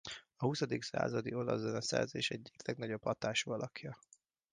A 0.35 0.45
huszadik 0.45 0.83
századi 0.83 1.33
olasz 1.33 1.59
zeneszerzés 1.59 2.29
egyik 2.31 2.67
legnagyobb 2.67 3.03
hatású 3.03 3.51
alakja. 3.51 3.97